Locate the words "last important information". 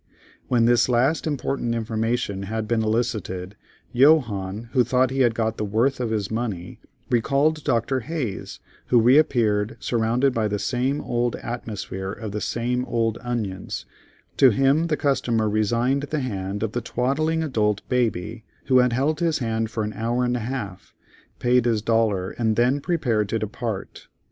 0.89-2.41